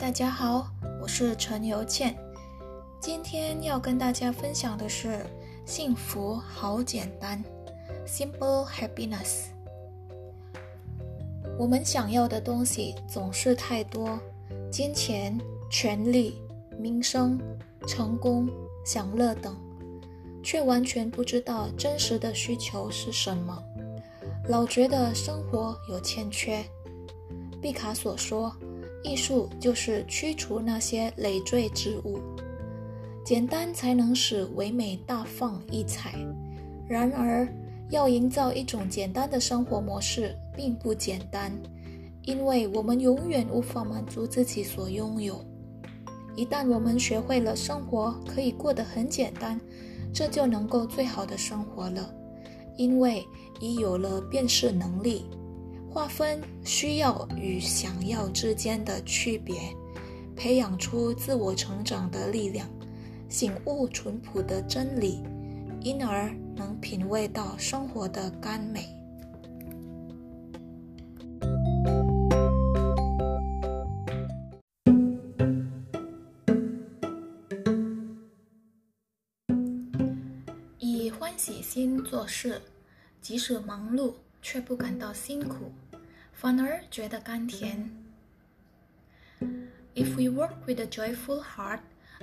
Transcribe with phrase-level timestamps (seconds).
[0.00, 0.66] 大家好，
[1.00, 2.16] 我是陈尤倩。
[3.00, 5.24] 今天要跟大家分享的是
[5.64, 7.42] 幸福好简单
[8.06, 9.46] ，simple happiness。
[11.56, 14.18] 我们想要的东西总是太多，
[14.70, 15.38] 金钱、
[15.70, 16.42] 权力、
[16.76, 17.40] 名声、
[17.86, 18.48] 成功、
[18.84, 19.56] 享乐等，
[20.42, 23.56] 却完全不知道真实的需求是什么，
[24.48, 26.62] 老觉得生活有欠缺。
[27.62, 28.52] 毕卡索说。
[29.04, 32.18] 艺术就是驱除那些累赘之物，
[33.24, 36.14] 简单才能使唯美大放异彩。
[36.88, 37.46] 然而，
[37.90, 41.52] 要营造一种简单的生活模式并不简单，
[42.22, 45.44] 因为我们永远无法满足自己所拥有。
[46.34, 49.60] 一旦我们学会了生活可以过得很简单，
[50.12, 52.12] 这就能够最好的生活了，
[52.76, 53.22] 因为
[53.60, 55.26] 已有了辨识能力。
[55.94, 59.54] 划分需要与想要之间的区别，
[60.34, 62.68] 培养出自我成长的力量，
[63.28, 65.22] 醒悟淳朴的真理，
[65.82, 68.88] 因而能品味到生活的甘美。
[80.80, 82.60] 以欢喜心做事，
[83.20, 84.14] 即使忙碌。
[84.43, 85.71] 却不感到辛苦，
[86.33, 87.91] 反而觉得甘甜。
[89.95, 91.81] If we work with a joyful heart,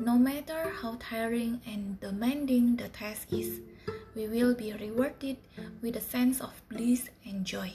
[0.00, 3.60] no matter how tiring and demanding the task is,
[4.14, 5.36] we will be rewarded
[5.80, 7.72] with a sense of bliss and joy.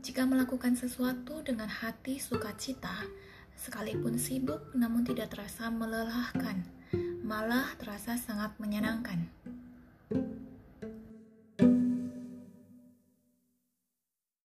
[0.00, 3.04] Jika melakukan sesuatu dengan hati sukacita,
[3.56, 6.64] sekalipun sibuk namun tidak terasa melelahkan,
[7.20, 9.28] malah terasa sangat menyenangkan.